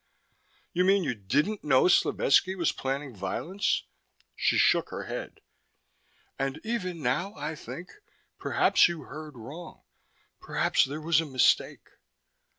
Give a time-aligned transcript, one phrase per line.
[0.73, 3.83] "You mean you didn't know Slovetski was planning violence?"
[4.35, 5.41] She shook her head.
[6.39, 7.91] "And even now, I think,
[8.39, 9.83] perhaps you heard wrong,
[10.39, 11.87] perhaps there was a mistake."